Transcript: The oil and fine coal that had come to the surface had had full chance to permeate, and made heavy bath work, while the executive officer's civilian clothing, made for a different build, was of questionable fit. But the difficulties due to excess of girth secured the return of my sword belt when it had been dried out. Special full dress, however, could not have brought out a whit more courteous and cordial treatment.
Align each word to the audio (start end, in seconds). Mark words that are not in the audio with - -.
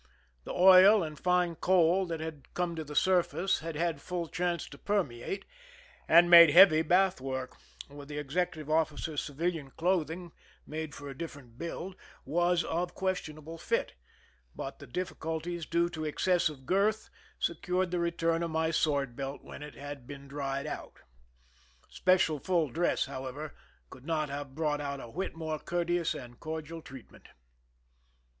The 0.45 0.51
oil 0.53 1.03
and 1.03 1.15
fine 1.19 1.53
coal 1.57 2.07
that 2.07 2.19
had 2.21 2.55
come 2.55 2.75
to 2.75 2.83
the 2.83 2.95
surface 2.95 3.59
had 3.59 3.75
had 3.75 4.01
full 4.01 4.27
chance 4.27 4.67
to 4.69 4.79
permeate, 4.79 5.45
and 6.07 6.27
made 6.27 6.49
heavy 6.49 6.81
bath 6.81 7.21
work, 7.21 7.55
while 7.87 8.07
the 8.07 8.17
executive 8.17 8.67
officer's 8.67 9.21
civilian 9.21 9.69
clothing, 9.69 10.31
made 10.65 10.95
for 10.95 11.07
a 11.07 11.15
different 11.15 11.59
build, 11.59 11.95
was 12.25 12.63
of 12.63 12.95
questionable 12.95 13.59
fit. 13.59 13.93
But 14.55 14.79
the 14.79 14.87
difficulties 14.87 15.67
due 15.67 15.87
to 15.89 16.05
excess 16.05 16.49
of 16.49 16.65
girth 16.65 17.11
secured 17.37 17.91
the 17.91 17.99
return 17.99 18.41
of 18.41 18.49
my 18.49 18.71
sword 18.71 19.15
belt 19.15 19.43
when 19.43 19.61
it 19.61 19.75
had 19.75 20.07
been 20.07 20.27
dried 20.27 20.65
out. 20.65 21.01
Special 21.89 22.39
full 22.39 22.69
dress, 22.71 23.05
however, 23.05 23.53
could 23.91 24.07
not 24.07 24.29
have 24.29 24.55
brought 24.55 24.81
out 24.81 24.99
a 24.99 25.07
whit 25.11 25.35
more 25.35 25.59
courteous 25.59 26.15
and 26.15 26.39
cordial 26.39 26.81
treatment. 26.81 27.27